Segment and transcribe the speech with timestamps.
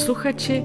[0.00, 0.64] posluchači,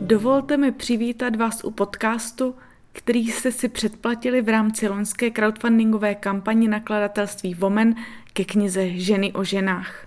[0.00, 2.54] dovolte mi přivítat vás u podcastu,
[2.92, 7.94] který jste si předplatili v rámci loňské crowdfundingové kampaně nakladatelství Vomen
[8.32, 10.06] ke knize Ženy o ženách.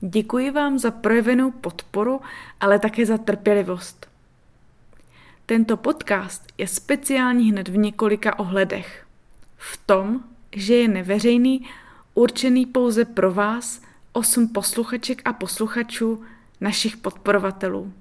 [0.00, 2.20] Děkuji vám za projevenou podporu,
[2.60, 4.08] ale také za trpělivost.
[5.46, 9.06] Tento podcast je speciální hned v několika ohledech.
[9.56, 10.20] V tom,
[10.52, 11.68] že je neveřejný,
[12.14, 13.82] určený pouze pro vás,
[14.12, 16.24] osm posluchaček a posluchačů,
[16.60, 17.92] našich podporovatelů.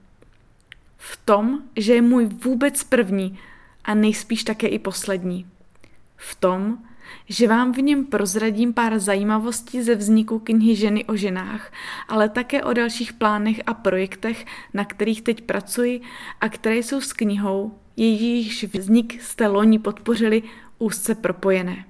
[0.97, 3.39] V tom, že je můj vůbec první
[3.83, 5.47] a nejspíš také i poslední.
[6.17, 6.77] V tom,
[7.29, 11.71] že vám v něm prozradím pár zajímavostí ze vzniku knihy Ženy o ženách,
[12.07, 16.01] ale také o dalších plánech a projektech, na kterých teď pracuji
[16.41, 20.43] a které jsou s knihou, jejíž vznik jste loni podpořili,
[20.79, 21.85] úzce propojené.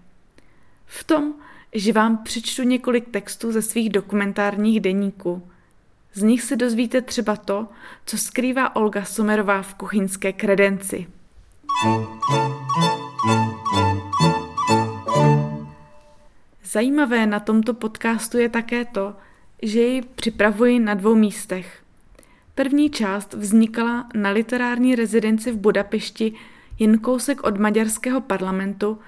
[0.86, 1.34] V tom,
[1.74, 5.50] že vám přečtu několik textů ze svých dokumentárních deníků.
[6.18, 7.68] Z nich se dozvíte třeba to,
[8.06, 11.08] co skrývá Olga Somerová v kuchyňské kredenci.
[16.64, 19.14] Zajímavé na tomto podcastu je také to,
[19.62, 21.84] že ji připravuji na dvou místech.
[22.56, 26.34] První část vznikala na literární rezidenci v Budapešti
[26.80, 29.00] jen kousek od maďarského parlamentu,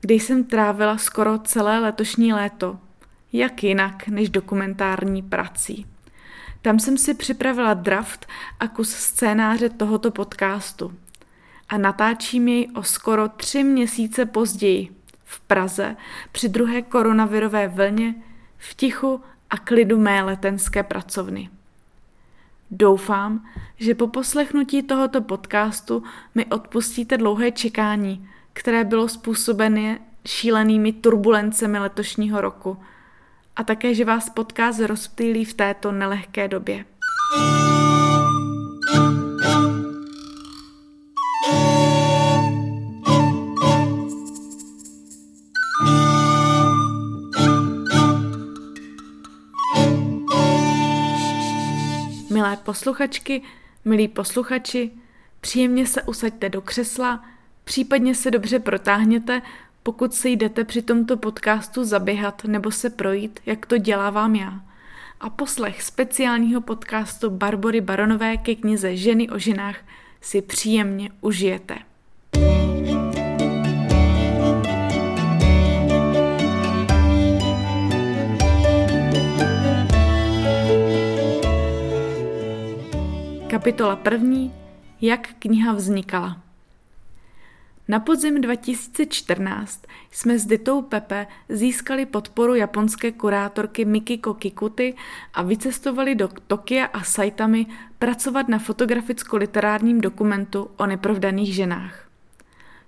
[0.00, 2.78] kde jsem trávila skoro celé letošní léto.
[3.32, 5.86] Jak jinak než dokumentární prací.
[6.66, 8.26] Tam jsem si připravila draft
[8.60, 10.94] a kus scénáře tohoto podcastu.
[11.68, 14.88] A natáčím jej o skoro tři měsíce později,
[15.24, 15.96] v Praze,
[16.32, 18.14] při druhé koronavirové vlně,
[18.58, 21.50] v tichu a klidu mé letenské pracovny.
[22.70, 23.44] Doufám,
[23.76, 26.02] že po poslechnutí tohoto podcastu
[26.34, 32.78] mi odpustíte dlouhé čekání, které bylo způsobené šílenými turbulencemi letošního roku
[33.56, 36.84] a také, že vás podcast rozptýlí v této nelehké době.
[52.30, 53.42] Milé posluchačky,
[53.84, 54.90] milí posluchači,
[55.40, 57.24] příjemně se usaďte do křesla,
[57.64, 59.42] případně se dobře protáhněte,
[59.86, 64.60] pokud se jdete při tomto podcastu zaběhat nebo se projít, jak to dělávám já.
[65.20, 69.76] A poslech speciálního podcastu Barbory Baronové ke knize Ženy o ženách
[70.20, 71.74] si příjemně užijete.
[83.50, 84.52] Kapitola první.
[85.00, 86.45] Jak kniha vznikala.
[87.88, 94.94] Na podzim 2014 jsme s Ditou Pepe získali podporu japonské kurátorky Mikiko Kikuty
[95.34, 97.66] a vycestovali do Tokia a Saitami
[97.98, 102.06] pracovat na fotograficko-literárním dokumentu o neprovdaných ženách.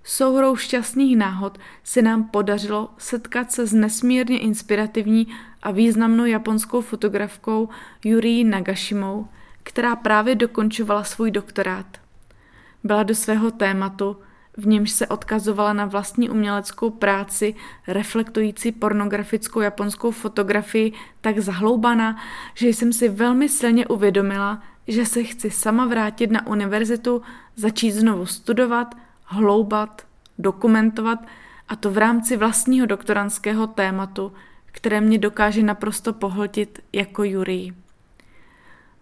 [0.03, 5.27] Souhrou šťastných náhod se nám podařilo setkat se s nesmírně inspirativní
[5.61, 7.69] a významnou japonskou fotografkou
[8.05, 9.27] Yurii Nagashimou,
[9.63, 11.97] která právě dokončovala svůj doktorát.
[12.83, 14.17] Byla do svého tématu,
[14.59, 17.55] v němž se odkazovala na vlastní uměleckou práci,
[17.87, 22.17] reflektující pornografickou japonskou fotografii, tak zahloubaná,
[22.53, 27.21] že jsem si velmi silně uvědomila, že se chci sama vrátit na univerzitu,
[27.55, 30.05] začít znovu studovat, hloubat,
[30.37, 31.19] dokumentovat
[31.67, 34.33] a to v rámci vlastního doktorantského tématu,
[34.65, 37.73] které mě dokáže naprosto pohltit jako Jurii.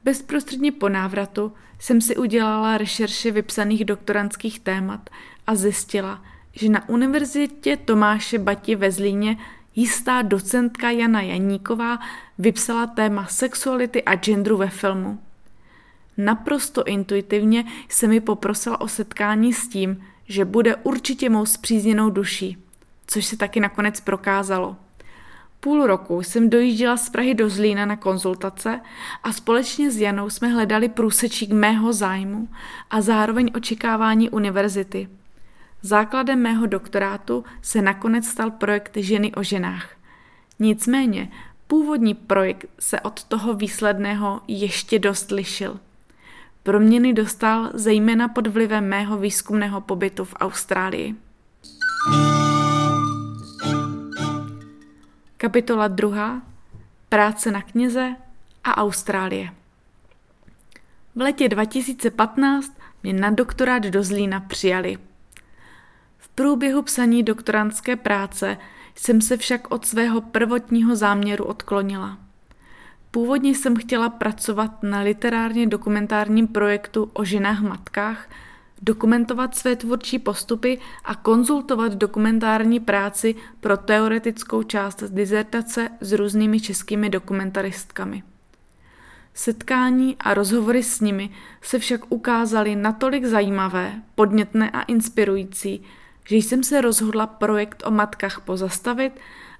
[0.04, 5.10] Bezprostředně po návratu jsem si udělala rešerše vypsaných doktorantských témat
[5.48, 6.24] a zjistila,
[6.54, 9.38] že na univerzitě Tomáše Bati ve Zlíně
[9.76, 12.00] jistá docentka Jana Janíková
[12.38, 15.20] vypsala téma sexuality a genderu ve filmu.
[16.18, 22.58] Naprosto intuitivně se mi poprosila o setkání s tím, že bude určitě mou zpřízněnou duší,
[23.08, 24.76] což se taky nakonec prokázalo.
[25.60, 28.82] Půl roku jsem dojížděla z Prahy do Zlína na konzultace
[29.24, 32.48] a společně s Janou jsme hledali průsečík mého zájmu
[32.90, 35.10] a zároveň očekávání univerzity.
[35.82, 39.90] Základem mého doktorátu se nakonec stal projekt Ženy o ženách.
[40.60, 41.32] Nicméně
[41.68, 45.80] původní projekt se od toho výsledného ještě dost lišil.
[46.64, 51.16] Proměny dostal zejména pod vlivem mého výzkumného pobytu v Austrálii.
[55.38, 56.42] Kapitola 2.
[57.10, 58.16] Práce na knize
[58.64, 59.50] a Austrálie.
[61.16, 64.98] V letě 2015 mě na doktorát do Zlína přijali.
[66.38, 68.58] Průběhu psaní doktorantské práce
[68.96, 72.18] jsem se však od svého prvotního záměru odklonila.
[73.12, 78.30] Původně jsem chtěla pracovat na literárně dokumentárním projektu o ženách matkách,
[78.82, 87.10] dokumentovat své tvůrčí postupy a konzultovat dokumentární práci pro teoretickou část dizertace s různými českými
[87.10, 88.24] dokumentaristkami.
[89.34, 91.30] Setkání a rozhovory s nimi
[91.62, 95.86] se však ukázaly natolik zajímavé, podnětné a inspirující,
[96.28, 99.14] že jsem se rozhodla projekt o matkách pozastavit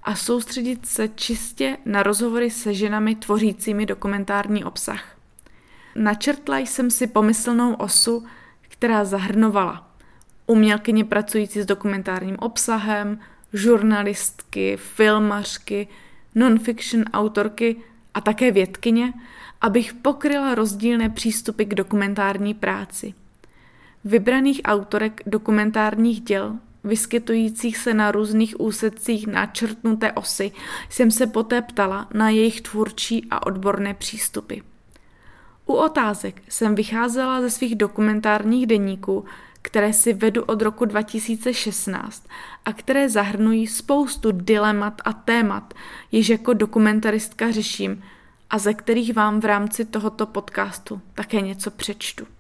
[0.04, 5.18] a soustředit se čistě na rozhovory se ženami tvořícími dokumentární obsah.
[5.96, 8.26] Načrtla jsem si pomyslnou osu,
[8.62, 9.88] která zahrnovala
[10.48, 13.20] umělkyně pracující s dokumentárním obsahem,
[13.54, 15.88] žurnalistky, filmařky,
[16.36, 17.76] non-fiction autorky
[18.14, 19.14] a také vědkyně,
[19.62, 23.14] abych pokryla rozdílné přístupy k dokumentární práci.
[24.08, 30.52] Vybraných autorek dokumentárních děl, vyskytujících se na různých úsecích načrtnuté osy,
[30.90, 34.56] jsem se poté ptala na jejich tvůrčí a odborné přístupy.
[35.66, 39.26] U otázek jsem vycházela ze svých dokumentárních deníků,
[39.62, 42.28] které si vedu od roku 2016
[42.66, 45.74] a které zahrnují spoustu dilemat a témat,
[46.12, 48.04] jež jako dokumentaristka řeším
[48.50, 52.37] a ze kterých vám v rámci tohoto podcastu také něco přečtu.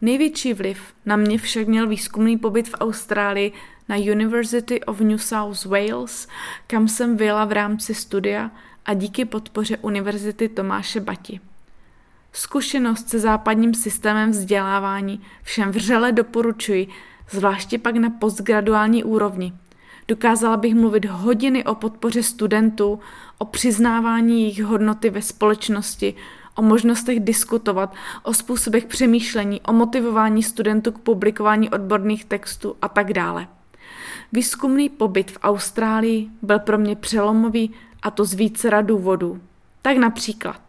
[0.00, 3.52] Největší vliv na mě však měl výzkumný pobyt v Austrálii
[3.88, 6.28] na University of New South Wales,
[6.66, 8.50] kam jsem vyjela v rámci studia
[8.84, 11.40] a díky podpoře Univerzity Tomáše Bati.
[12.32, 16.88] Zkušenost se západním systémem vzdělávání všem vřele doporučuji,
[17.30, 19.52] zvláště pak na postgraduální úrovni.
[20.08, 23.00] Dokázala bych mluvit hodiny o podpoře studentů,
[23.38, 26.14] o přiznávání jejich hodnoty ve společnosti,
[26.58, 33.12] o možnostech diskutovat, o způsobech přemýšlení, o motivování studentů k publikování odborných textů a tak
[33.12, 33.48] dále.
[34.32, 39.40] Výzkumný pobyt v Austrálii byl pro mě přelomový a to z více důvodů.
[39.82, 40.60] Tak například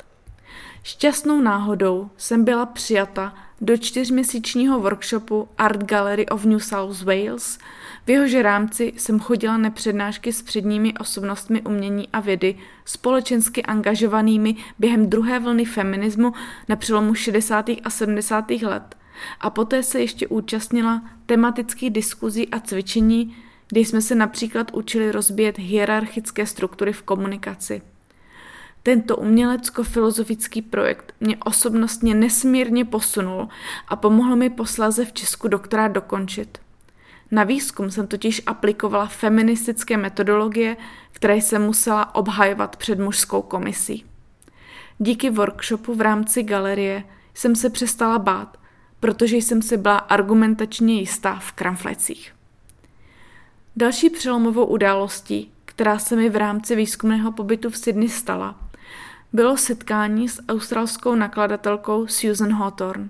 [0.84, 7.58] Šťastnou náhodou jsem byla přijata do čtyřměsíčního workshopu Art Gallery of New South Wales,
[8.10, 14.56] v jehož rámci jsem chodila na přednášky s předními osobnostmi umění a vědy, společensky angažovanými
[14.80, 16.34] během druhé vlny feminismu
[16.70, 17.70] na přelomu 60.
[17.84, 18.52] a 70.
[18.52, 18.98] let.
[19.40, 23.36] A poté se ještě účastnila tematických diskuzí a cvičení,
[23.68, 27.82] kdy jsme se například učili rozbíjet hierarchické struktury v komunikaci.
[28.84, 33.48] Tento umělecko-filozofický projekt mě osobnostně nesmírně posunul
[33.88, 36.60] a pomohl mi posléze v Česku doktorát dokončit.
[37.32, 40.78] Na výzkum jsem totiž aplikovala feministické metodologie,
[41.12, 44.06] které jsem musela obhajovat před mužskou komisí.
[44.98, 47.04] Díky workshopu v rámci galerie
[47.34, 48.58] jsem se přestala bát,
[49.00, 52.36] protože jsem si byla argumentačně jistá v kramflecích.
[53.76, 58.60] Další přelomovou událostí, která se mi v rámci výzkumného pobytu v Sydney stala,
[59.34, 63.10] bylo setkání s australskou nakladatelkou Susan Hawthorne.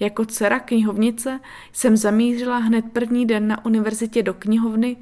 [0.00, 1.40] Jako dcera knihovnice
[1.72, 4.96] jsem zamířila hned první den na univerzitě do knihovny,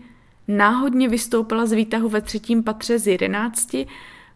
[0.48, 3.86] náhodně vystoupila z výtahu ve třetím patře z jedenácti,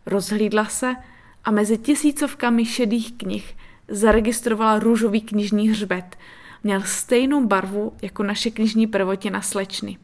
[0.07, 0.97] rozhlídla se
[1.45, 3.57] a mezi tisícovkami šedých knih
[3.89, 6.17] zaregistrovala růžový knižní hřbet.
[6.65, 9.99] Měl stejnou barvu jako naše knižní prvotina slečny.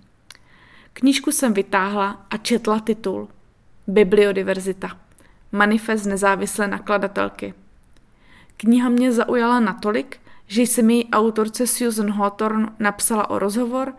[0.93, 3.29] Knížku jsem vytáhla a četla titul
[3.87, 4.99] Bibliodiverzita
[5.53, 7.55] manifest nezávislé nakladatelky.
[8.57, 13.93] Kniha mě zaujala natolik, že jsem její autorce Susan Hawthorne napsala o rozhovor.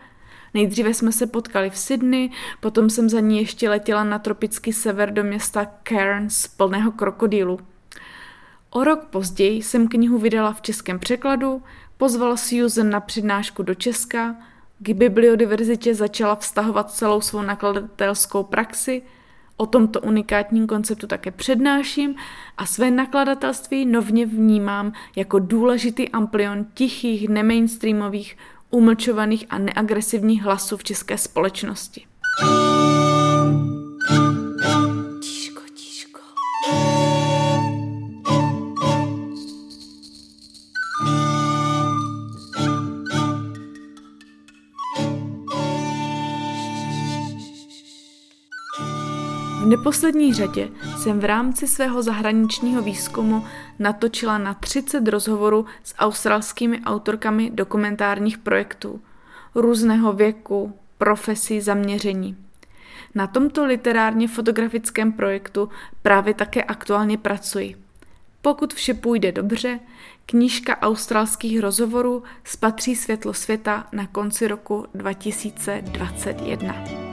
[0.54, 5.14] Nejdříve jsme se potkali v Sydney, potom jsem za ní ještě letěla na tropický sever
[5.14, 7.60] do města Cairns plného krokodýlu.
[8.70, 11.64] O rok později jsem knihu vydala v českém překladu,
[11.98, 14.36] pozvala Susan na přednášku do Česka,
[14.80, 19.02] k bibliodiverzitě začala vztahovat celou svou nakladatelskou praxi–
[19.58, 22.16] O tomto unikátním konceptu také přednáším
[22.58, 28.38] a své nakladatelství novně vnímám jako důležitý amplion tichých, nemainstreamových,
[28.70, 32.06] umlčovaných a neagresivních hlasů v české společnosti.
[32.42, 32.95] V
[49.86, 53.46] neposlední řadě jsem v rámci svého zahraničního výzkumu
[53.80, 59.02] natočila na 30 rozhovorů s australskými autorkami dokumentárních projektů
[59.56, 62.38] různého věku, profesí, zaměření.
[63.16, 65.70] Na tomto literárně fotografickém projektu
[66.02, 67.76] právě také aktuálně pracuji.
[68.42, 69.80] Pokud vše půjde dobře,
[70.26, 77.05] knížka australských rozhovorů spatří světlo světa na konci roku 2021.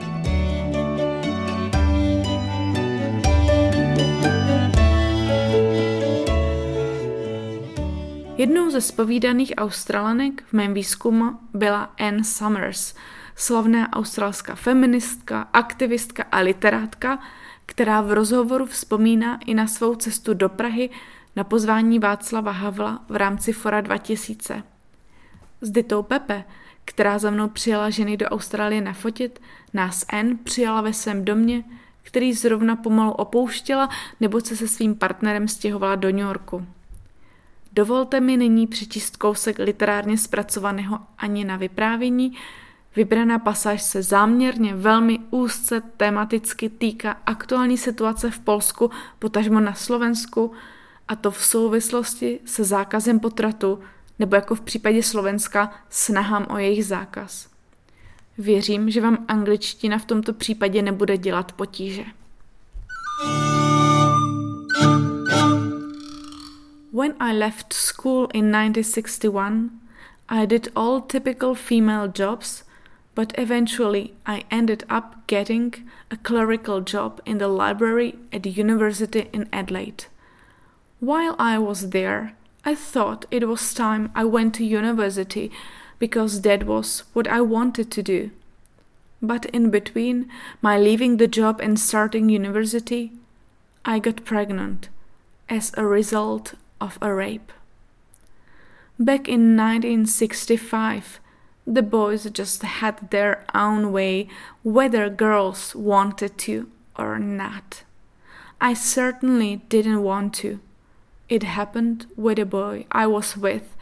[8.37, 12.95] Jednou ze spovídaných Australanek v mém výzkumu byla Anne Summers,
[13.35, 17.19] slavná australská feministka, aktivistka a literátka,
[17.65, 20.89] která v rozhovoru vzpomíná i na svou cestu do Prahy
[21.35, 24.63] na pozvání Václava Havla v rámci Fora 2000.
[25.61, 26.43] S Ditou Pepe,
[26.85, 29.41] která za mnou přijela ženy do Austrálie nafotit,
[29.73, 31.63] nás N přijala ve svém domě,
[32.03, 36.65] který zrovna pomalu opouštěla nebo se se svým partnerem stěhovala do New Yorku.
[37.73, 42.37] Dovolte mi nyní přečíst kousek literárně zpracovaného ani na vyprávění.
[42.95, 50.51] Vybraná pasáž se záměrně velmi úzce tematicky týká aktuální situace v Polsku, potažmo na Slovensku,
[51.07, 53.79] a to v souvislosti se zákazem potratu,
[54.19, 57.52] nebo jako v případě Slovenska snahám o jejich zákaz.
[58.37, 62.05] Věřím, že vám angličtina v tomto případě nebude dělat potíže.
[66.93, 69.69] When I left school in 1961,
[70.29, 72.63] I did all typical female jobs,
[73.15, 75.75] but eventually I ended up getting
[76.11, 80.05] a clerical job in the library at the university in Adelaide.
[80.99, 82.35] While I was there,
[82.65, 85.51] I thought it was time I went to university
[85.99, 88.31] because that was what I wanted to do.
[89.21, 90.29] But in between
[90.61, 93.11] my leaving the job and starting university,
[93.85, 94.89] I got pregnant
[95.49, 97.51] as a result of a rape.
[98.99, 101.19] Back in 1965,
[101.65, 104.27] the boys just had their own way
[104.63, 107.83] whether girls wanted to or not.
[108.59, 110.59] I certainly didn't want to.
[111.29, 113.75] It happened with a boy I was with,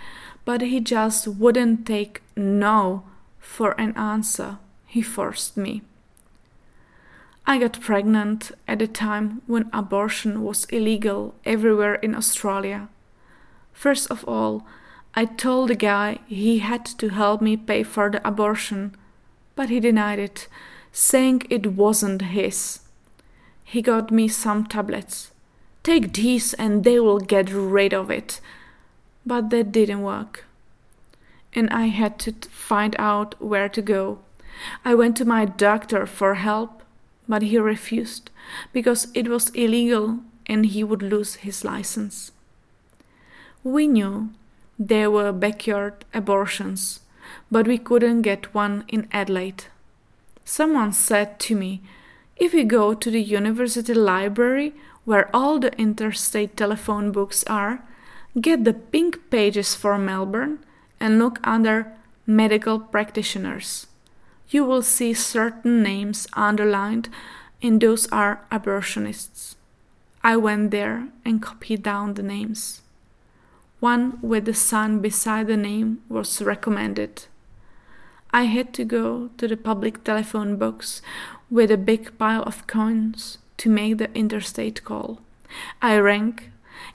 [0.46, 3.04] but he just wouldn't take no
[3.40, 4.58] for an answer.
[4.86, 5.82] He forced me.
[7.46, 12.88] I got pregnant at a time when abortion was illegal everywhere in Australia.
[13.74, 14.66] First of all,
[15.16, 18.96] I told the guy he had to help me pay for the abortion,
[19.56, 20.48] but he denied it,
[20.92, 22.80] saying it wasn't his.
[23.64, 25.32] He got me some tablets.
[25.84, 28.40] Take these and they will get rid of it.
[29.25, 30.46] But that didn't work.
[31.54, 34.20] And I had to find out where to go.
[34.86, 36.84] I went to my doctor for help,
[37.28, 38.30] but he refused
[38.74, 42.32] because it was illegal and he would lose his license.
[43.63, 44.32] We knew
[44.80, 47.01] there were backyard abortions,
[47.51, 49.66] but we couldn't get one in Adelaide.
[50.44, 51.82] Someone said to me,
[52.36, 54.74] If we go to the university library,
[55.06, 57.84] where all the interstate telephone books are,
[58.40, 60.60] get the pink pages for Melbourne
[61.00, 61.92] and look under
[62.26, 63.88] medical practitioners.
[64.50, 67.10] You will see certain names underlined,
[67.62, 69.56] and those are abortionists.
[70.24, 72.82] I went there and copied down the names.
[73.80, 77.26] One with the sun beside the name was recommended.
[78.32, 81.02] I had to go to the public telephone box
[81.50, 85.20] with a big pile of coins to make the interstate call.
[85.82, 86.50] I rang,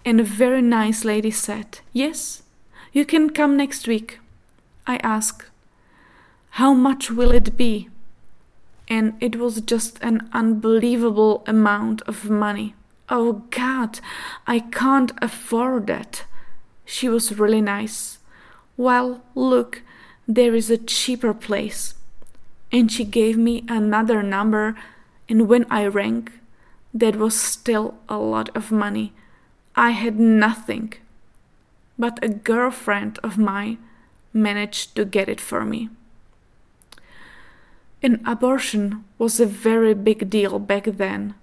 [0.07, 2.45] and a very nice lady said, Yes,
[2.93, 4.21] you can come next week.
[4.87, 5.51] I asked,
[6.51, 7.89] How much will it be?
[8.89, 12.77] And it was just an unbelievable amount of money.
[13.09, 13.99] Oh God,
[14.47, 16.25] I can't afford that.
[16.85, 18.19] She was really nice.
[18.77, 19.83] Well, look,
[20.29, 21.95] there is a cheaper place.
[22.71, 24.77] And she gave me another number,
[25.29, 26.29] and when I rang,
[26.95, 29.13] that was still a lot of money.
[29.77, 30.95] I had nothing.
[31.99, 33.79] But a girlfriend of mine
[34.33, 35.91] managed to get it for me.
[38.03, 41.35] An abortion was a very big deal back then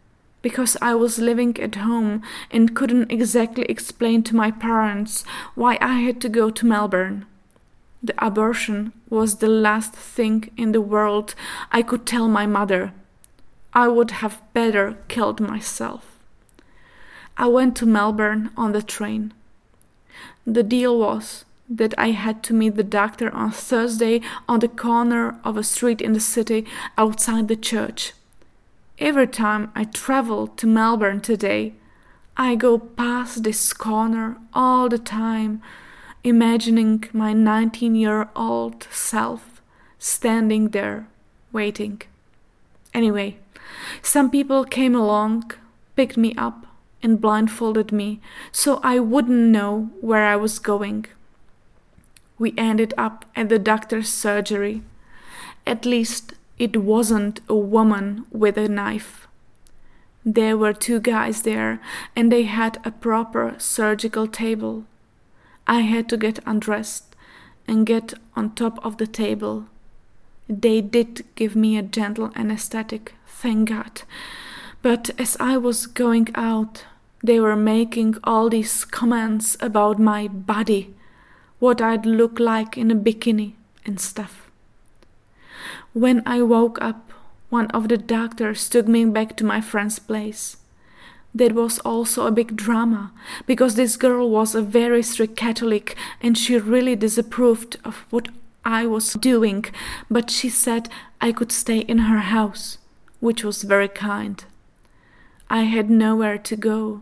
[0.41, 2.21] because I was living at home
[2.51, 5.23] and couldn't exactly explain to my parents
[5.55, 7.25] why I had to go to Melbourne.
[8.01, 11.33] The abortion was the last thing in the world
[11.71, 12.93] I could tell my mother
[13.73, 16.12] I would have better killed myself.
[17.37, 19.33] I went to Melbourne on the train.
[20.45, 25.39] The deal was that I had to meet the doctor on Thursday on the corner
[25.43, 26.65] of a street in the city
[26.97, 28.13] outside the church.
[28.99, 31.73] Every time I travel to Melbourne today,
[32.37, 35.61] I go past this corner all the time,
[36.23, 39.61] imagining my 19 year old self
[39.97, 41.07] standing there
[41.51, 42.01] waiting.
[42.93, 43.37] Anyway,
[44.01, 45.51] some people came along,
[45.95, 46.65] picked me up,
[47.03, 48.19] and blindfolded me
[48.51, 51.05] so I wouldn't know where I was going.
[52.39, 54.81] We ended up at the doctor's surgery.
[55.67, 59.27] At least it wasn't a woman with a knife.
[60.25, 61.81] There were two guys there,
[62.15, 64.85] and they had a proper surgical table.
[65.67, 67.15] I had to get undressed
[67.67, 69.65] and get on top of the table.
[70.47, 74.03] They did give me a gentle anesthetic, thank God.
[74.81, 76.85] But as I was going out,
[77.23, 80.93] they were making all these comments about my body,
[81.59, 83.53] what I'd look like in a bikini
[83.85, 84.51] and stuff.
[85.93, 87.11] When I woke up,
[87.49, 90.57] one of the doctors took me back to my friend's place.
[91.35, 93.11] That was also a big drama
[93.47, 98.27] because this girl was a very strict Catholic and she really disapproved of what
[98.65, 99.65] I was doing,
[100.11, 100.89] but she said
[101.21, 102.77] I could stay in her house,
[103.19, 104.43] which was very kind.
[105.49, 107.01] I had nowhere to go,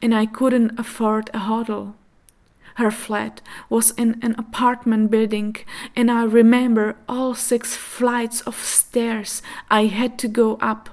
[0.00, 1.94] and I couldn't afford a hotel.
[2.76, 5.56] Her flat was in an apartment building,
[5.94, 10.88] and I remember all six flights of stairs I had to go up.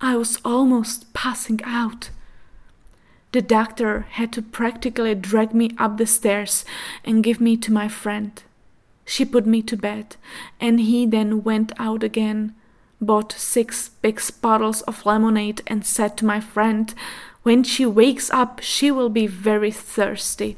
[0.00, 2.10] I was almost passing out.
[3.32, 6.66] The doctor had to practically drag me up the stairs
[7.04, 8.42] and give me to my friend.
[9.06, 10.16] She put me to bed,
[10.60, 12.54] and he then went out again,
[13.00, 16.94] bought six big bottles of lemonade, and said to my friend,
[17.42, 20.56] When she wakes up, she will be very thirsty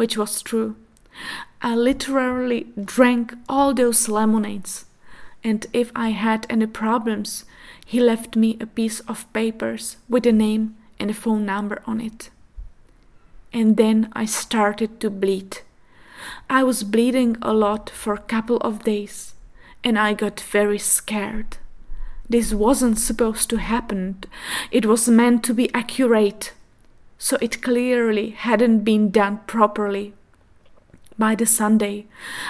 [0.00, 0.76] which was true.
[1.60, 4.86] I literally drank all those lemonades,
[5.44, 7.44] and if I had any problems,
[7.84, 12.00] he left me a piece of papers with a name and a phone number on
[12.00, 12.30] it.
[13.52, 15.58] And then I started to bleed.
[16.48, 19.34] I was bleeding a lot for a couple of days,
[19.84, 21.58] and I got very scared.
[22.30, 24.22] This wasn't supposed to happen.
[24.70, 26.52] It was meant to be accurate
[27.18, 30.14] so it clearly hadn't been done properly.
[31.18, 32.06] By the Sunday,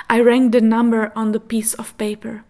[0.08, 2.44] I rang the number on the piece of paper.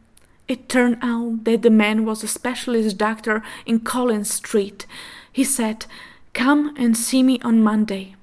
[0.46, 4.86] It turned out that the man was a specialist doctor in Collins Street.
[5.32, 5.86] He said,
[6.34, 8.16] Come and see me on Monday.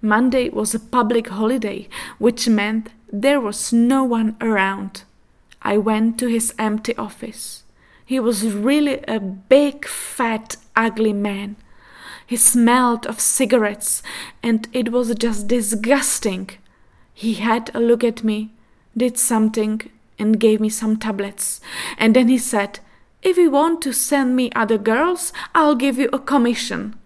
[0.00, 1.88] Monday was a public holiday,
[2.18, 5.02] which meant there was no one around.
[5.60, 7.59] I went to his empty office.
[8.10, 11.54] He was really a big, fat, ugly man.
[12.26, 14.02] He smelled of cigarettes,
[14.42, 16.50] and it was just disgusting.
[17.14, 18.50] He had a look at me,
[18.96, 19.82] did something,
[20.18, 21.60] and gave me some tablets.
[21.98, 22.80] And then he said,
[23.22, 26.96] If you want to send me other girls, I'll give you a commission.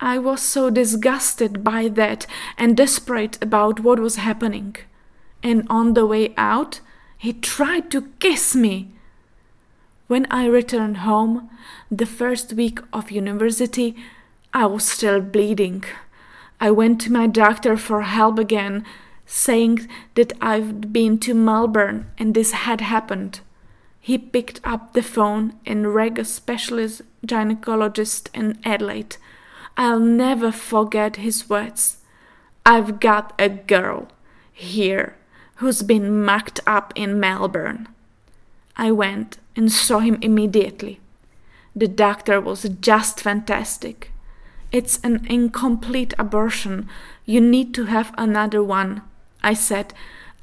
[0.00, 2.26] I was so disgusted by that
[2.58, 4.74] and desperate about what was happening.
[5.40, 6.80] And on the way out,
[7.16, 8.90] he tried to kiss me.
[10.10, 11.48] When I returned home,
[11.88, 13.94] the first week of university,
[14.52, 15.84] I was still bleeding.
[16.60, 18.84] I went to my doctor for help again,
[19.24, 23.38] saying that I'd been to Melbourne and this had happened.
[24.00, 29.16] He picked up the phone and rang a specialist gynecologist in Adelaide.
[29.76, 31.98] I'll never forget his words.
[32.66, 34.08] I've got a girl
[34.52, 35.14] here
[35.58, 37.86] who's been mucked up in Melbourne.
[38.80, 41.00] I went and saw him immediately.
[41.76, 44.10] The doctor was just fantastic.
[44.72, 46.88] It's an incomplete abortion.
[47.26, 49.02] You need to have another one.
[49.42, 49.92] I said,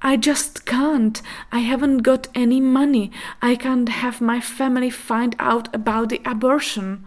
[0.03, 1.19] I just can't.
[1.51, 3.11] I haven't got any money.
[3.41, 7.03] I can't have my family find out about the abortion.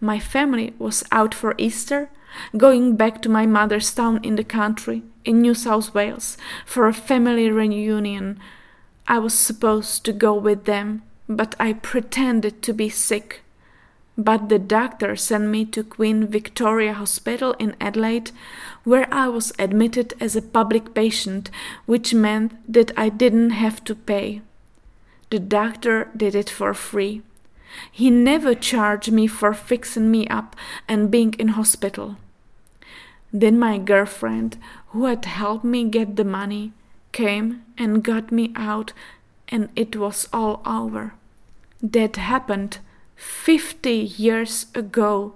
[0.00, 2.10] My family was out for Easter,
[2.56, 6.92] going back to my mother's town in the country, in New South Wales, for a
[6.92, 8.40] family reunion.
[9.08, 13.42] I was supposed to go with them, but I pretended to be sick
[14.18, 18.32] but the doctor sent me to Queen Victoria Hospital in Adelaide,
[18.82, 21.52] where I was admitted as a public patient,
[21.86, 24.42] which meant that I didn't have to pay.
[25.30, 27.22] The doctor did it for free.
[27.92, 30.56] He never charged me for fixing me up
[30.88, 32.16] and being in hospital.
[33.32, 36.72] Then my girlfriend, who had helped me get the money,
[37.12, 38.92] came and got me out,
[39.48, 41.14] and it was all over.
[41.82, 42.78] That happened
[43.16, 45.34] 50 years ago,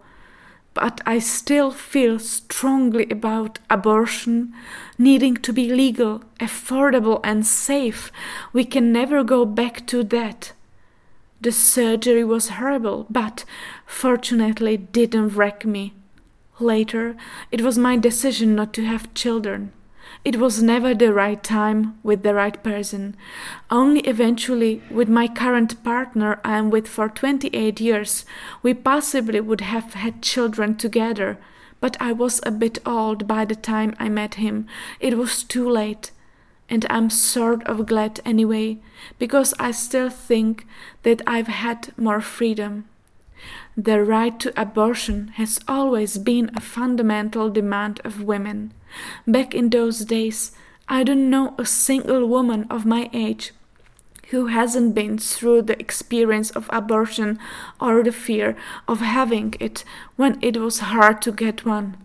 [0.74, 4.54] but I still feel strongly about abortion
[4.98, 8.10] needing to be legal, affordable, and safe.
[8.52, 10.52] We can never go back to that.
[11.40, 13.44] The surgery was horrible, but
[13.84, 15.92] fortunately didn't wreck me.
[16.60, 17.16] Later,
[17.50, 19.72] it was my decision not to have children.
[20.24, 23.16] It was never the right time with the right person.
[23.70, 28.24] Only eventually, with my current partner I am with for 28 years,
[28.62, 31.38] we possibly would have had children together.
[31.80, 34.68] But I was a bit old by the time I met him.
[35.00, 36.12] It was too late.
[36.70, 38.78] And I'm sort of glad anyway,
[39.18, 40.66] because I still think
[41.02, 42.84] that I've had more freedom.
[43.76, 48.72] The right to abortion has always been a fundamental demand of women.
[49.26, 50.52] Back in those days,
[50.88, 53.52] I don't know a single woman of my age
[54.30, 57.38] who hasn't been through the experience of abortion
[57.80, 58.56] or the fear
[58.88, 59.84] of having it
[60.16, 61.96] when it was hard to get one.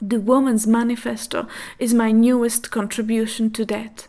[0.00, 1.46] The Woman's Manifesto
[1.78, 4.08] is my newest contribution to that.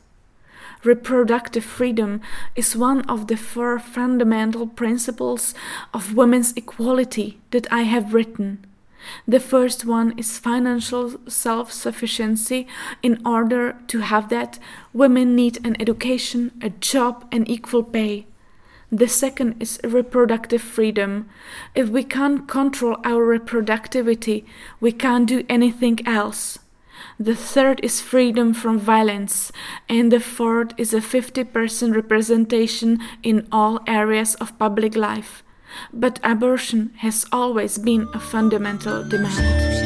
[0.83, 2.21] Reproductive freedom
[2.55, 5.53] is one of the four fundamental principles
[5.93, 8.65] of women's equality that I have written.
[9.27, 12.67] The first one is financial self sufficiency.
[13.01, 14.59] In order to have that,
[14.93, 18.27] women need an education, a job, and equal pay.
[18.91, 21.29] The second is reproductive freedom.
[21.73, 24.43] If we can't control our reproductivity,
[24.81, 26.59] we can't do anything else.
[27.17, 29.51] The third is freedom from violence,
[29.87, 35.41] and the fourth is a 50% representation in all areas of public life.
[35.93, 39.80] But abortion has always been a fundamental demand.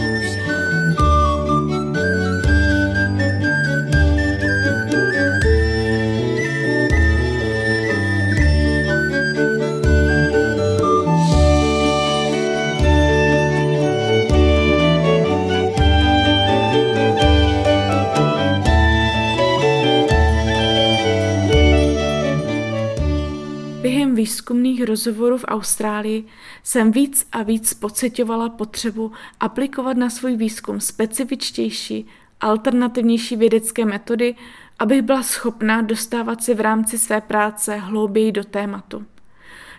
[24.16, 26.26] Výzkumných rozhovorů v Austrálii
[26.64, 32.08] jsem víc a víc pocitovala potřebu aplikovat na svůj výzkum specifičtější,
[32.42, 34.36] alternativnější vědecké metody,
[34.80, 39.06] abych byla schopná dostávat si v rámci své práce hlouběji do tématu.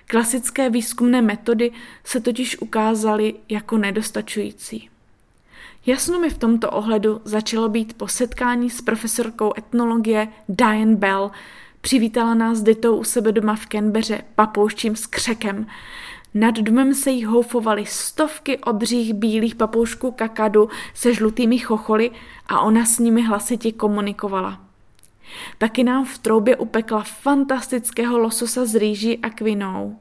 [0.07, 1.73] Klasické výzkumné metody
[2.05, 4.91] se totiž ukázaly jako nedostačující.
[5.87, 11.31] Jasno mi v tomto ohledu začalo být po setkání s profesorkou etnologie Diane Bell,
[11.87, 15.67] Přivítala nás Ditou u sebe doma v Kenbeře papouščím s křekem.
[16.35, 22.11] Nad domem se jí houfovaly stovky obřích bílých papoušků kakadu se žlutými chocholy
[22.47, 24.61] a ona s nimi hlasitě komunikovala.
[25.59, 29.99] Taky nám v troubě upekla fantastického lososa z rýží a kvinou.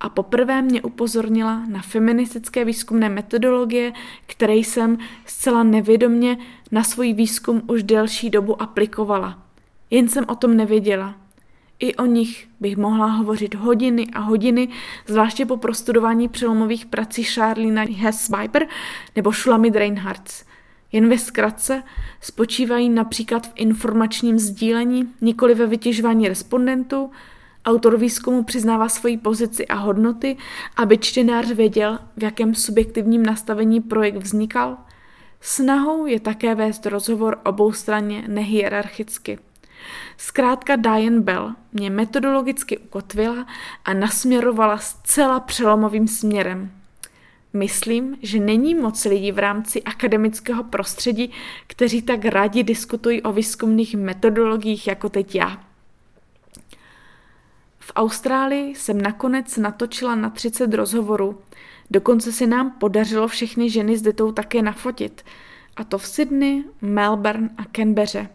[0.00, 3.92] A poprvé mě upozornila na feministické výzkumné metodologie,
[4.26, 6.38] které jsem zcela nevědomně
[6.72, 9.42] na svůj výzkum už delší dobu aplikovala–
[9.90, 11.14] jen jsem o tom nevěděla.
[11.78, 14.68] I o nich bych mohla hovořit hodiny a hodiny,
[15.06, 18.66] zvláště po prostudování přelomových prací Charlina Hess Viper
[19.16, 20.32] nebo Shulamit Reinhardt.
[20.92, 21.82] Jen ve zkratce
[22.20, 27.10] spočívají například v informačním sdílení, nikoli ve vytěžování respondentů,
[27.64, 30.36] Autor výzkumu přiznává svoji pozici a hodnoty,
[30.76, 34.76] aby čtenář věděl, v jakém subjektivním nastavení projekt vznikal.
[35.40, 39.38] Snahou je také vést rozhovor oboustranně nehierarchicky.
[40.16, 43.46] Zkrátka Diane Bell mě metodologicky ukotvila
[43.84, 46.70] a nasměrovala zcela přelomovým směrem.
[47.52, 51.32] Myslím, že není moc lidí v rámci akademického prostředí,
[51.66, 55.64] kteří tak rádi diskutují o výzkumných metodologiích jako teď já.
[57.78, 61.42] V Austrálii jsem nakonec natočila na 30 rozhovorů.
[61.90, 65.24] Dokonce se nám podařilo všechny ženy s detou také nafotit.
[65.76, 68.28] A to v Sydney, Melbourne a Canberře.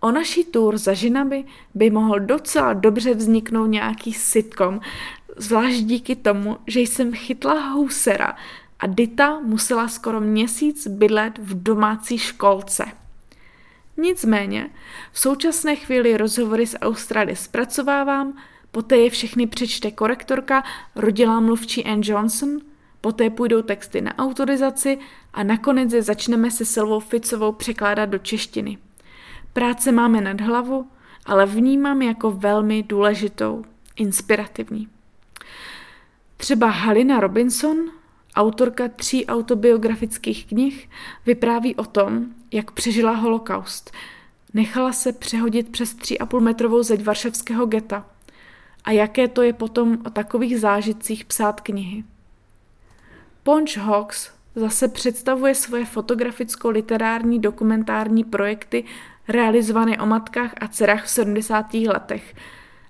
[0.00, 4.80] O naší tour za ženami by mohl docela dobře vzniknout nějaký sitcom,
[5.36, 8.36] zvlášť díky tomu, že jsem chytla housera
[8.80, 12.84] a Dita musela skoro měsíc bydlet v domácí školce.
[13.96, 14.70] Nicméně,
[15.12, 18.36] v současné chvíli rozhovory z Austrálie zpracovávám,
[18.70, 20.64] poté je všechny přečte korektorka,
[20.96, 22.58] rodilá mluvčí Ann Johnson,
[23.00, 24.98] poté půjdou texty na autorizaci
[25.32, 28.78] a nakonec je začneme se Silvou Ficovou překládat do češtiny.
[29.58, 30.86] Práce máme nad hlavu,
[31.26, 33.64] ale vnímám jako velmi důležitou,
[33.96, 34.88] inspirativní.
[36.36, 37.76] Třeba Halina Robinson,
[38.36, 40.90] autorka tří autobiografických knih,
[41.26, 43.90] vypráví o tom, jak přežila holokaust.
[44.54, 48.06] Nechala se přehodit přes 3,5 metrovou zeď varšavského geta.
[48.84, 52.04] A jaké to je potom o takových zážitcích psát knihy.
[53.42, 58.84] Ponch Hawks zase představuje svoje fotograficko-literární dokumentární projekty
[59.28, 61.74] realizovaný o matkách a dcerách v 70.
[61.74, 62.34] letech.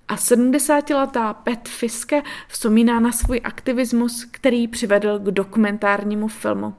[0.07, 6.73] A 70-letá Pet Fiske vzpomíná na svůj aktivismus, který přivedl k dokumentárnímu filmu.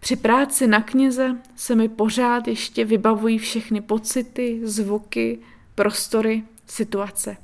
[0.00, 5.38] Při práci na knize se mi pořád ještě vybavují všechny pocity, zvuky,
[5.74, 7.36] prostory, situace.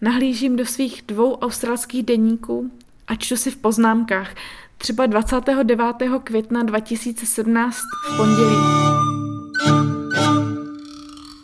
[0.00, 2.70] Nahlížím do svých dvou australských denníků
[3.06, 4.34] a čtu si v poznámkách,
[4.78, 5.86] třeba 29.
[6.24, 7.76] května 2017
[8.12, 9.27] v pondělí.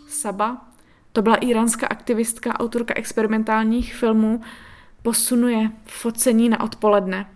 [0.08, 0.66] Saba,
[1.12, 4.40] to byla iránská aktivistka, autorka experimentálních filmů,
[5.02, 7.26] posunuje focení na odpoledne.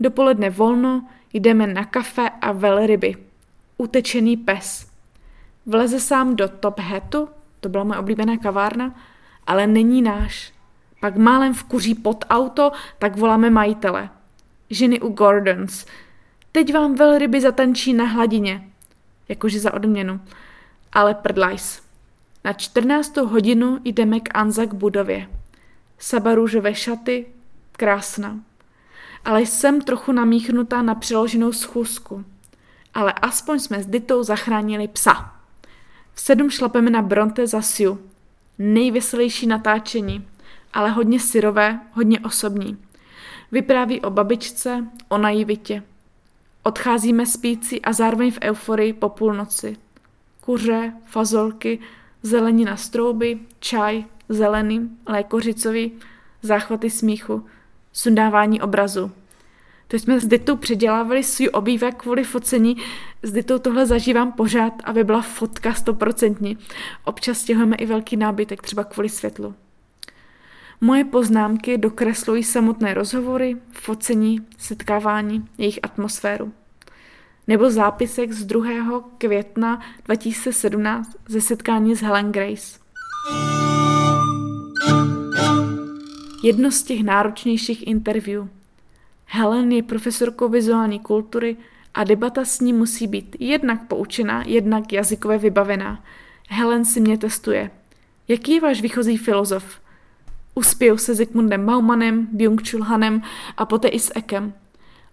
[0.00, 3.14] Dopoledne volno, jdeme na kafe a velryby.
[3.78, 4.90] utečený pes.
[5.66, 7.28] Vleze sám do Top Hatu,
[7.60, 8.94] to byla moje oblíbená kavárna,
[9.46, 10.52] ale není náš.
[11.00, 14.08] Pak málem vkuří pod auto, tak voláme majitele.
[14.70, 15.86] Ženy u Gordons.
[16.52, 18.68] Teď vám velryby zatančí na hladině.
[19.28, 20.20] Jakože za odměnu.
[20.92, 21.82] Ale prdlajs.
[22.44, 23.16] Na 14.
[23.16, 25.28] hodinu jdeme k Anza k budově.
[25.98, 27.26] Saba růžové šaty,
[27.72, 28.40] krásná.
[29.24, 32.24] Ale jsem trochu namíchnutá na přeloženou schůzku.
[32.94, 35.32] Ale aspoň jsme s Ditou zachránili psa.
[36.12, 37.98] V sedm šlapeme na Bronte za Siu.
[38.58, 40.28] Nejveselější natáčení,
[40.72, 42.78] ale hodně syrové, hodně osobní.
[43.52, 45.82] Vypráví o babičce, o naivitě.
[46.66, 49.76] Odcházíme spící a zároveň v euforii po půlnoci.
[50.40, 51.78] Kuře, fazolky,
[52.22, 55.92] zelenina strouby, čaj, zelený, lékořicový,
[56.42, 57.46] záchvaty smíchu,
[57.92, 59.10] sundávání obrazu.
[59.88, 62.76] To jsme s Ditou předělávali svůj obývák kvůli focení.
[63.22, 66.58] S Ditou tohle zažívám pořád, aby byla fotka stoprocentní.
[67.04, 69.54] Občas stěhujeme i velký nábytek, třeba kvůli světlu.
[70.80, 76.52] Moje poznámky dokreslují samotné rozhovory, focení, setkávání, jejich atmosféru.
[77.46, 78.64] Nebo zápisek z 2.
[79.18, 82.78] května 2017 ze setkání s Helen Grace.
[86.42, 88.46] Jedno z těch náročnějších interview.
[89.24, 91.56] Helen je profesorkou vizuální kultury
[91.94, 96.04] a debata s ní musí být jednak poučená, jednak jazykově vybavená.
[96.48, 97.70] Helen si mě testuje.
[98.28, 99.85] Jaký je váš výchozí filozof?
[100.58, 103.22] Uspěju se Zikmundem Baumanem, Byung-Chul Hanem
[103.56, 104.52] a poté i s Ekem.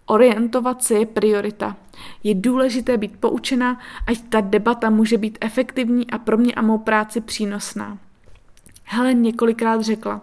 [0.06, 1.76] Orientovat se je priorita.
[2.24, 6.78] Je důležité být poučená, ať ta debata může být efektivní a pro mě a mou
[6.78, 7.98] práci přínosná.
[8.84, 10.22] Helen několikrát řekla,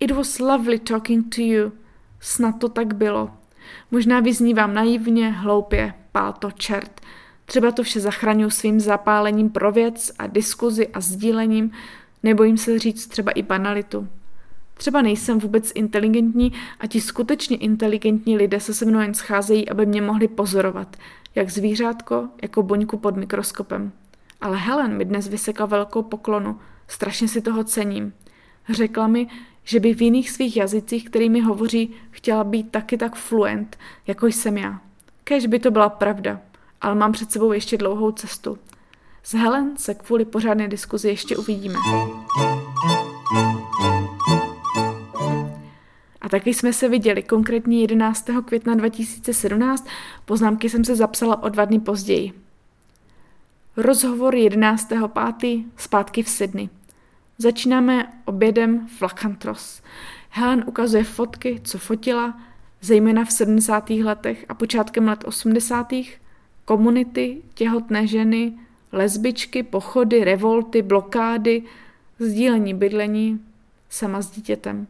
[0.00, 1.72] It was lovely talking to you.
[2.20, 3.30] Snad to tak bylo.
[3.90, 7.00] Možná vyznívám naivně, hloupě, pál to čert.
[7.44, 11.70] Třeba to vše zachraňuji svým zapálením pro věc a diskuzi a sdílením,
[12.22, 14.08] nebojím se říct třeba i banalitu.
[14.78, 19.86] Třeba nejsem vůbec inteligentní a ti skutečně inteligentní lidé se se mnou jen scházejí, aby
[19.86, 20.96] mě mohli pozorovat,
[21.34, 23.92] jak zvířátko, jako boňku pod mikroskopem.
[24.40, 28.12] Ale Helen mi dnes vysekla velkou poklonu, strašně si toho cením.
[28.68, 29.26] Řekla mi,
[29.64, 34.58] že by v jiných svých jazycích, kterými hovoří, chtěla být taky tak fluent, jako jsem
[34.58, 34.80] já.
[35.24, 36.40] Kež by to byla pravda,
[36.80, 38.58] ale mám před sebou ještě dlouhou cestu.
[39.22, 41.74] S Helen se kvůli pořádné diskuzi ještě uvidíme.
[46.28, 48.30] A taky jsme se viděli, konkrétně 11.
[48.44, 49.88] května 2017,
[50.24, 52.32] poznámky jsem se zapsala o dva dny později.
[53.76, 55.64] Rozhovor 11.5.
[55.76, 56.68] zpátky v Sydney.
[57.38, 59.82] Začínáme obědem v Lacantros.
[60.30, 62.40] Helen ukazuje fotky, co fotila,
[62.80, 63.90] zejména v 70.
[63.90, 65.92] letech a počátkem let 80.
[66.64, 68.52] komunity, těhotné ženy,
[68.92, 71.62] lesbičky, pochody, revolty, blokády,
[72.18, 73.40] sdílení bydlení,
[73.88, 74.86] sama s dítětem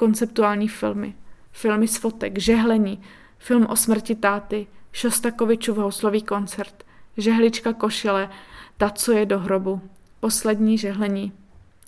[0.00, 1.14] konceptuální filmy,
[1.52, 3.02] filmy z fotek, žehlení,
[3.38, 6.84] film o smrti táty, Šostakovičův houslový koncert,
[7.16, 8.30] žehlička košile,
[8.76, 9.80] ta, co je do hrobu,
[10.20, 11.32] poslední žehlení,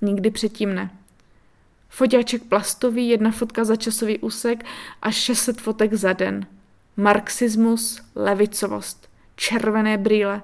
[0.03, 0.90] nikdy předtím ne.
[1.88, 4.64] Foťáček plastový, jedna fotka za časový úsek
[5.03, 6.46] a 600 fotek za den.
[6.96, 10.42] Marxismus, levicovost, červené brýle.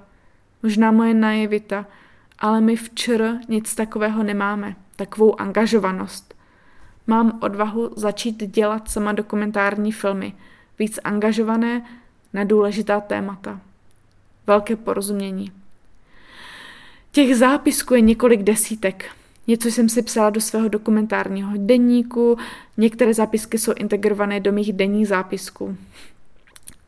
[0.63, 1.87] Možná moje naivita,
[2.39, 6.38] ale my včera nic takového nemáme, takovou angažovanost.
[7.11, 10.33] Mám odvahu začít dělat sama dokumentární filmy,
[10.79, 11.87] víc angažované
[12.33, 13.61] na důležitá témata.
[14.47, 15.53] Velké porozumění.
[17.13, 19.05] Těch zápisků je několik desítek.
[19.47, 22.39] Něco jsem si psala do svého dokumentárního denníku,
[22.77, 25.77] některé zápisky jsou integrované do mých denních zápisků.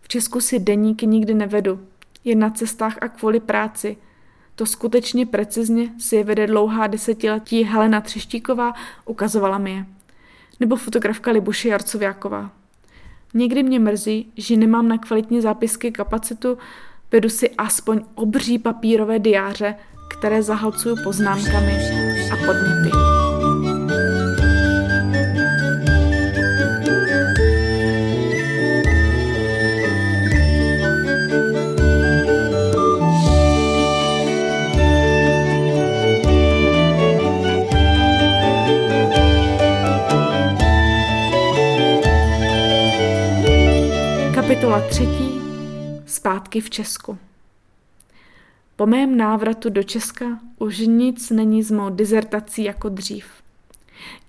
[0.01, 1.81] V Česku si denníky nikdy nevedu,
[2.25, 3.97] jen na cestách a kvůli práci.
[4.55, 8.73] To skutečně precizně si je vede dlouhá desetiletí Helena Třeštíková,
[9.07, 9.87] ukazovala mi je
[10.61, 12.51] nebo fotografka Libuše Jarcověková.
[13.35, 16.59] Někdy mě mrzí, že nemám na kvalitní zápisky kapacitu,
[17.12, 19.75] vedu si aspoň obří papírové diáře,
[20.11, 21.79] které zahalcuju poznámkami
[22.33, 23.10] a podněty.
[44.61, 45.40] Kapitola třetí.
[46.07, 47.18] Zpátky v Česku.
[48.77, 50.25] Po mém návratu do Česka
[50.59, 53.27] už nic není z mou dizertací jako dřív.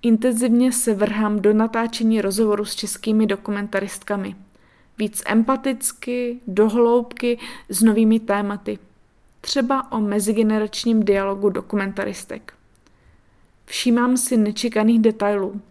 [0.02, 4.36] Intenzivně se vrhám do natáčení rozhovoru s českými dokumentaristkami.
[4.98, 7.40] víc empaticky, dohloubky,
[7.70, 8.80] s novými tématy.
[9.42, 12.54] Třeba o mezigeneračním dialogu dokumentaristek.
[13.66, 15.62] Všímám si nečekaných detailů.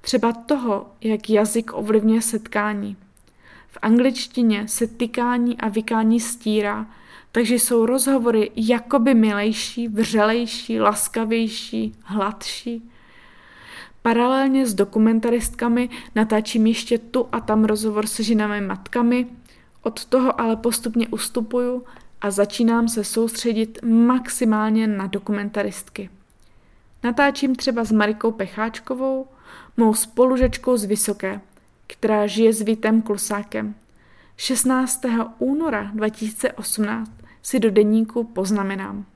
[0.00, 2.96] Třeba toho, jak jazyk ovlivňuje setkání.
[3.76, 6.86] V angličtině se tykání a vykání stírá,
[7.32, 12.90] takže jsou rozhovory jakoby milejší, vřelejší, laskavější, hladší.
[14.02, 19.26] Paralelně s dokumentaristkami natáčím ještě tu a tam rozhovor se ženami matkami,
[19.82, 21.84] od toho ale postupně ustupuju
[22.20, 26.10] a začínám se soustředit maximálně na dokumentaristky.
[27.04, 29.26] Natáčím třeba s Marikou Pecháčkovou,
[29.76, 31.40] mou spolužečkou z Vysoké,
[31.86, 33.74] která žije s Vítem Klusákem.
[34.36, 35.00] 16.
[35.38, 37.10] února 2018
[37.42, 39.06] si do deníku poznamenám.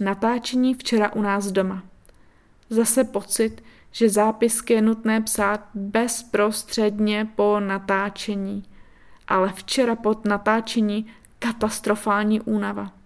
[0.00, 1.82] Natáčení včera u nás doma.
[2.70, 8.64] Zase pocit, že zápisky je nutné psát bezprostředně po natáčení,
[9.28, 11.06] ale včera pod natáčení
[11.38, 12.99] katastrofální únava.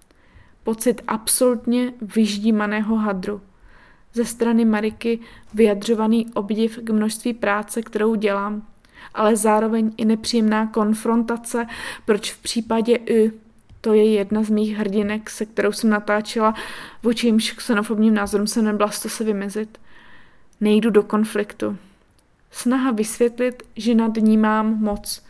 [0.65, 3.41] Pocit absolutně vyždímaného hadru.
[4.13, 5.19] Ze strany Mariky
[5.55, 8.67] vyjadřovaný obdiv k množství práce, kterou dělám,
[9.15, 11.67] ale zároveň i nepříjemná konfrontace,
[12.05, 13.45] proč v případě Y
[13.85, 16.55] to je jedna z mých hrdinek, se kterou jsem natáčela,
[17.03, 19.81] vůči jimž xenofobním názorům jsem nebyla to se vymezit.
[20.61, 21.79] Nejdu do konfliktu.
[22.51, 25.23] Snaha vysvětlit, že nad ní mám moc,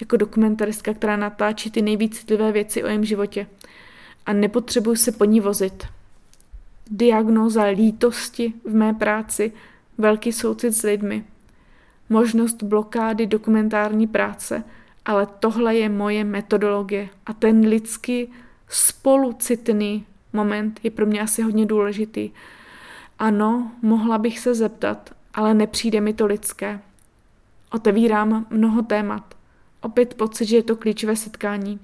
[0.00, 3.46] jako dokumentaristka, která natáčí ty nejvíc citlivé věci o jejím životě.
[4.26, 5.86] A nepotřebuji se po ní vozit.
[6.90, 9.52] Diagnóza lítosti v mé práci,
[9.98, 11.24] velký soucit s lidmi,
[12.08, 14.64] možnost blokády dokumentární práce,
[15.04, 18.32] ale tohle je moje metodologie a ten lidský
[18.68, 22.30] spolucitný moment je pro mě asi hodně důležitý.
[23.18, 26.80] Ano, mohla bych se zeptat, ale nepřijde mi to lidské.
[27.72, 29.34] Otevírám mnoho témat.
[29.80, 31.80] Opět pocit, že je to klíčové setkání.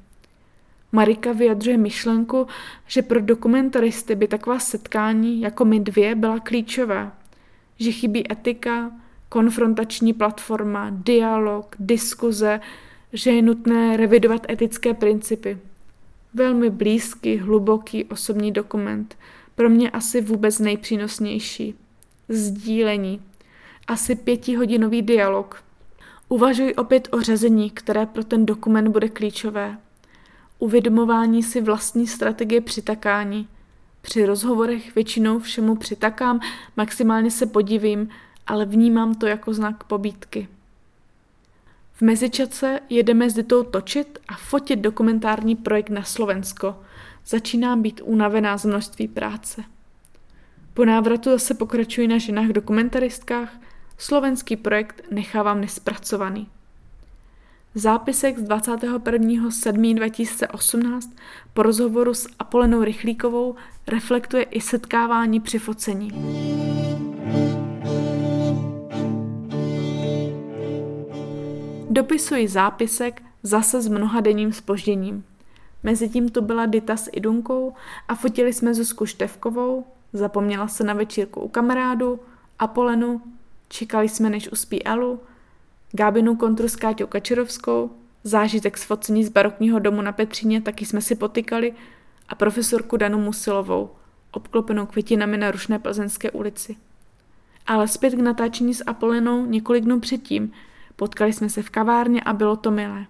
[0.93, 2.47] Marika vyjadřuje myšlenku,
[2.87, 7.11] že pro dokumentaristy by taková setkání jako my dvě byla klíčové.
[7.79, 8.93] Že chybí etika,
[9.29, 12.61] konfrontační platforma, dialog, diskuze,
[13.13, 15.59] že je nutné revidovat etické principy.
[16.35, 19.17] Velmi blízký, hluboký osobní dokument,
[19.55, 21.75] pro mě asi vůbec nejpřínosnější.
[22.29, 23.23] Sdílení.
[23.87, 25.63] Asi pětihodinový dialog.
[26.29, 29.79] Uvažuji opět o řezení, které pro ten dokument bude klíčové.
[30.59, 33.49] Uvědomování si vlastní strategie přitakání.
[34.01, 36.41] Při rozhovorech většinou všemu přitakám,
[36.77, 38.09] maximálně se podivím,
[38.47, 40.49] ale vnímám to jako znak pobídky.
[41.93, 46.77] V mezičase jedeme s Ditou točit a fotit dokumentární projekt na Slovensko.
[47.27, 49.65] Začínám být unavená z množství práce.
[50.75, 53.53] Po návratu zase pokračuji na ženách dokumentaristkách,
[53.99, 56.49] slovenský projekt nechávám nespracovaný.
[57.75, 61.11] Zápisek z 21.7.2018
[61.55, 63.55] po rozhovoru s Apolenou Rychlíkovou
[63.87, 66.11] reflektuje i setkávání při focení.
[71.91, 75.25] Dopisuji zápisek zase s mnohadenním spožděním.
[75.83, 77.75] Mezitím tu byla Dita s Idunkou
[78.09, 82.21] a fotili jsme Zuzku Števkovou, zapomněla se na večírku u kamarádu,
[82.59, 83.23] Apolenu,
[83.69, 85.21] čekali jsme, než uspí Elu,
[85.93, 87.91] Gábinu kontru s Káťou Kačerovskou,
[88.25, 91.75] zážitek z focení z barokního domu na Petříně taky jsme si potykali
[92.29, 93.91] a profesorku Danu Musilovou,
[94.33, 96.77] obklopenou květinami na rušné plzeňské ulici.
[97.67, 100.53] Ale zpět k natáčení s Apolenou několik dnů předtím,
[100.97, 103.07] Potkali jsme se v kavárně a bylo to milé.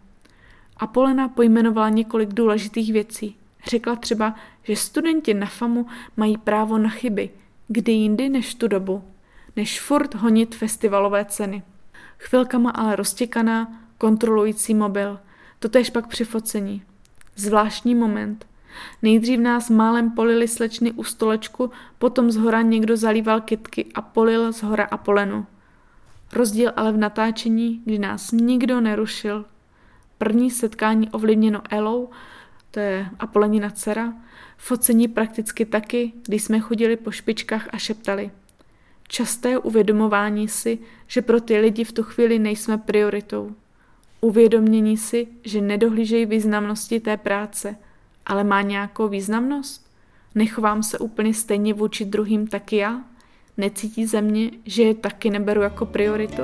[0.76, 3.36] Apolena pojmenovala několik důležitých věcí.
[3.66, 7.30] Řekla třeba, že studenti na FAMu mají právo na chyby,
[7.68, 9.04] kdy jindy než tu dobu,
[9.56, 11.62] než furt honit festivalové ceny.
[12.18, 15.20] Chvilkama ale roztěkaná, kontrolující mobil.
[15.58, 16.82] Totež pak při focení.
[17.36, 18.46] Zvláštní moment.
[19.02, 24.52] Nejdřív nás málem polili slečny u stolečku, potom z hora někdo zalíval kytky a polil
[24.52, 25.46] z hora Apolenu.
[26.32, 29.44] Rozdíl ale v natáčení, kdy nás nikdo nerušil.
[30.18, 32.10] První setkání ovlivněno Elou,
[32.70, 34.14] to je Apolenina dcera,
[34.56, 38.30] focení prakticky taky, když jsme chodili po špičkách a šeptali.
[39.08, 43.52] Časté uvědomování si, že pro ty lidi v tu chvíli nejsme prioritou.
[44.20, 47.76] Uvědomění si, že nedohlížejí významnosti té práce,
[48.26, 49.90] ale má nějakou významnost?
[50.34, 53.04] Nechovám se úplně stejně vůči druhým taky já?
[53.56, 56.42] Necítí ze mě, že je taky neberu jako prioritu?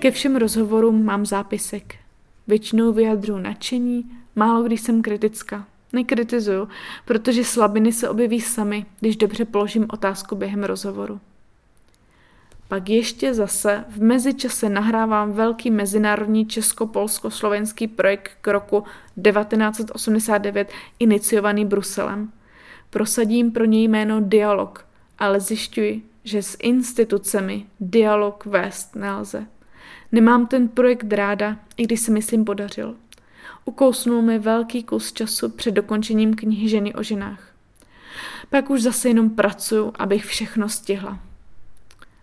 [0.00, 1.94] Ke všem rozhovorům mám zápisek.
[2.46, 5.66] Většinou vyjadřuji nadšení, málo když jsem kritická.
[5.92, 6.68] Nekritizuju,
[7.04, 11.20] protože slabiny se objeví sami, když dobře položím otázku během rozhovoru.
[12.68, 18.84] Pak ještě zase v mezičase nahrávám velký mezinárodní česko-polsko-slovenský projekt k roku
[19.22, 22.32] 1989 iniciovaný Bruselem.
[22.90, 24.86] Prosadím pro něj jméno Dialog,
[25.18, 29.46] ale zjišťuji, že s institucemi dialog vést nelze.
[30.12, 32.96] Nemám ten projekt ráda, i když se myslím podařil.
[33.64, 37.54] Ukousnul mi velký kus času před dokončením knihy Ženy o ženách.
[38.50, 41.18] Pak už zase jenom pracuju, abych všechno stihla.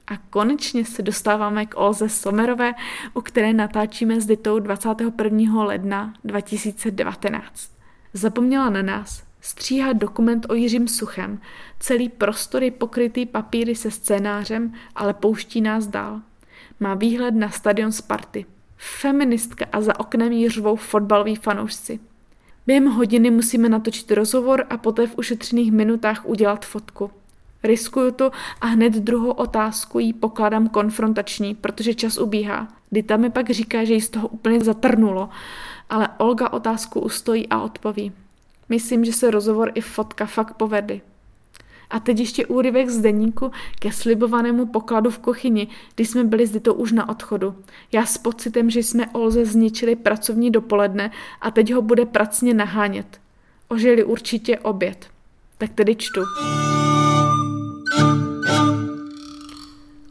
[0.08, 2.74] A konečně se dostáváme k Olze Somerové,
[3.14, 5.64] u které natáčíme s Ditou 21.
[5.64, 7.72] ledna 2019.
[8.14, 11.42] Zapomněla na nás, stříhá dokument o Jiřím Suchem,
[11.80, 16.22] celý prostor je pokrytý papíry se scénářem, ale pouští nás dál.
[16.80, 18.46] Má výhled na stadion Sparty.
[18.78, 22.00] Feministka a za oknem jí řvou fotbaloví fanoušci.
[22.68, 27.12] Během hodiny musíme natočit rozhovor a poté v ušetřených minutách udělat fotku.
[27.64, 32.68] Riskuju to a hned druhou otázku jí pokládám konfrontační, protože čas ubíhá.
[32.92, 35.30] Dita mi pak říká, že jí z toho úplně zatrnulo,
[35.90, 38.12] ale Olga otázku ustojí a odpoví.
[38.70, 41.02] Myslím, že se rozhovor i fotka fakt povedly.
[41.90, 46.60] A teď ještě úryvek z deníku ke slibovanému pokladu v kuchyni, kdy jsme byli zde
[46.60, 47.56] to už na odchodu.
[47.92, 51.12] Já s pocitem, že jsme Olze zničili pracovní dopoledne
[51.42, 53.22] a teď ho bude pracně nahánět.
[53.68, 55.08] Ožili určitě oběd.
[55.58, 56.22] Tak tedy čtu.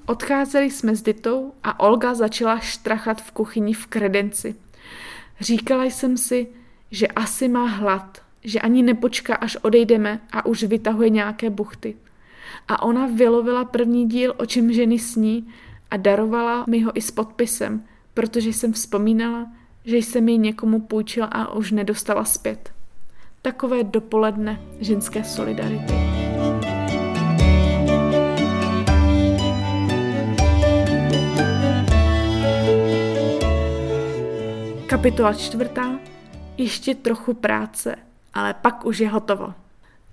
[0.07, 4.55] Odcházeli jsme s Ditou a Olga začala štrachat v kuchyni v kredenci.
[5.41, 6.47] Říkala jsem si,
[6.91, 11.97] že asi má hlad, že ani nepočká, až odejdeme a už vytahuje nějaké buchty.
[12.69, 15.49] A ona vylovila první díl, o čem ženy sní
[15.91, 17.83] a darovala mi ho i s podpisem,
[18.15, 19.47] protože jsem vzpomínala,
[19.85, 22.71] že jsem ji někomu půjčila a už nedostala zpět.
[23.43, 25.95] Takové dopoledne ženské solidarity.
[34.87, 35.99] Kapitola čtvrtá.
[36.59, 37.97] Ještě trochu práce,
[38.37, 39.55] ale pak už je hotovo.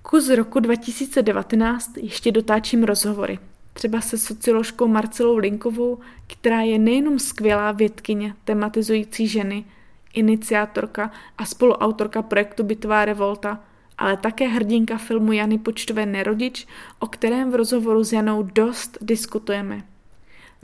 [0.02, 3.40] Kus roku 2019 ještě dotáčím rozhovory.
[3.74, 9.66] Třeba se socioložkou Marcelou Linkovou, která je nejenom skvělá vědkyně tematizující ženy,
[10.14, 13.60] iniciátorka a spoluautorka projektu Bitvá revolta,
[13.98, 16.68] ale také hrdinka filmu Jany Počtové Nerodič,
[17.00, 19.84] o kterém v rozhovoru s Janou dost diskutujeme.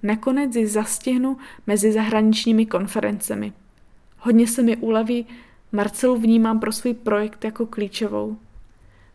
[0.04, 1.38] Nakonec ji zastihnu
[1.68, 3.54] mezi zahraničními konferencemi–
[4.20, 5.26] Hodně se mi uleví,
[5.72, 8.38] Marcelu vnímám pro svůj projekt jako klíčovou.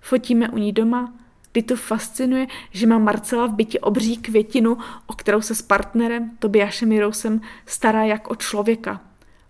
[0.01, 1.15] Fotíme u ní doma,
[1.53, 6.31] kdy to fascinuje, že má Marcela v bytě obří květinu, o kterou se s partnerem
[6.39, 9.01] Tobiašem Jirousem stará jak o člověka.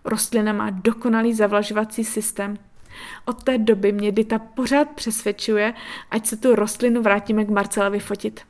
[0.05, 2.57] Rostlina má dokonalý zavlažovací systém.
[3.25, 5.73] Od té doby mě Dita pořád přesvědčuje,
[6.11, 8.41] ať se tu rostlinu vrátíme k Marcelovi fotit.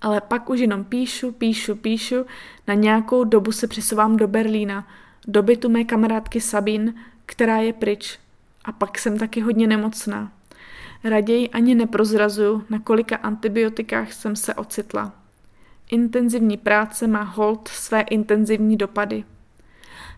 [0.00, 2.26] Ale pak už jenom píšu, píšu, píšu,
[2.66, 4.86] na nějakou dobu se přesouvám do Berlína–
[5.26, 6.94] do bytu mé kamarádky Sabin,
[7.26, 8.18] která je pryč.
[8.64, 10.32] A pak jsem taky hodně nemocná.
[11.04, 15.12] Raději ani neprozrazuju, na kolika antibiotikách jsem se ocitla.
[15.90, 19.24] Intenzivní práce má hold své intenzivní dopady.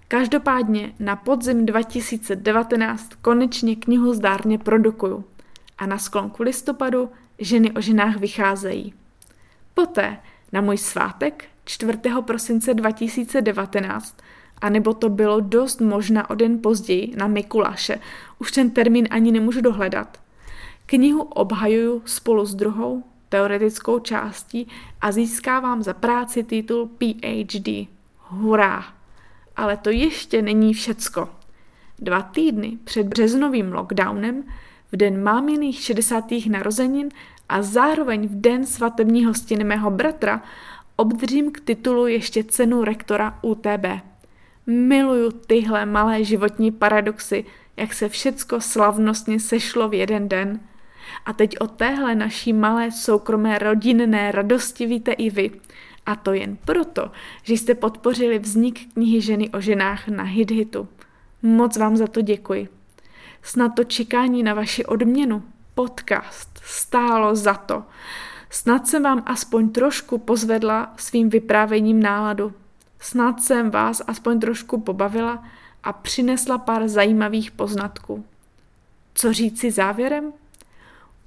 [0.08, 5.24] Každopádně na podzim 2019 konečně knihu zdárně produkuju
[5.78, 8.94] a na sklonku listopadu ženy o ženách vycházejí.
[9.74, 10.16] Poté
[10.52, 11.98] na můj svátek 4.
[12.20, 14.16] prosince 2019
[14.62, 17.98] anebo to bylo dost možná o den později na Mikuláše.
[18.38, 20.20] Už ten termín ani nemůžu dohledat.
[20.86, 24.68] Knihu obhajuju spolu s druhou teoretickou částí
[25.00, 27.88] a získávám za práci titul PhD.
[28.18, 28.84] Hurá!
[29.56, 31.28] Ale to ještě není všecko.
[31.98, 34.44] Dva týdny před březnovým lockdownem,
[34.92, 36.24] v den máminých 60.
[36.50, 37.08] narozenin
[37.48, 40.42] a zároveň v den svatební hostiny mého bratra,
[40.96, 44.11] obdržím k titulu ještě cenu rektora UTB.
[44.66, 47.44] Miluju tyhle malé životní paradoxy,
[47.76, 50.60] jak se všecko slavnostně sešlo v jeden den.
[51.24, 55.50] A teď o téhle naší malé soukromé rodinné radosti víte i vy.
[56.06, 57.10] A to jen proto,
[57.42, 60.88] že jste podpořili vznik knihy Ženy o ženách na HitHitu.
[61.42, 62.68] Moc vám za to děkuji.
[63.42, 65.42] Snad to čekání na vaši odměnu,
[65.74, 67.84] podcast, stálo za to.
[68.50, 72.52] Snad jsem vám aspoň trošku pozvedla svým vyprávěním náladu.
[73.02, 75.44] Snad jsem vás aspoň trošku pobavila
[75.82, 78.24] a přinesla pár zajímavých poznatků.
[79.14, 80.32] Co říci závěrem?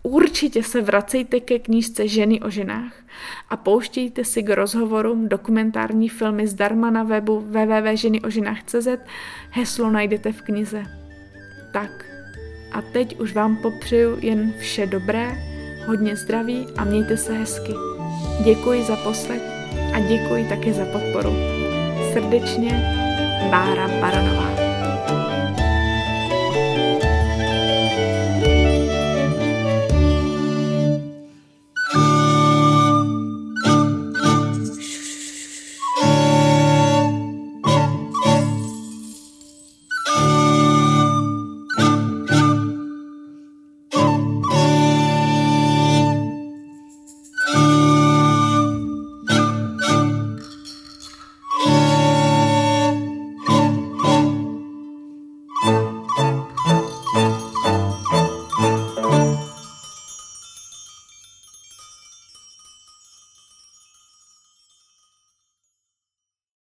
[0.05, 2.93] určitě se vracejte ke knížce Ženy o ženách
[3.49, 8.87] a pouštějte si k rozhovorům dokumentární filmy zdarma na webu www.ženyoženách.cz,
[9.49, 10.83] heslo najdete v knize.
[11.73, 12.05] Tak,
[12.71, 15.37] a teď už vám popřeju jen vše dobré,
[15.87, 17.73] hodně zdraví a mějte se hezky.
[18.43, 19.41] Děkuji za poslech
[19.95, 21.54] a děkuji také za podporu.
[22.15, 22.71] Srdečně
[23.51, 24.64] Bára Baronová.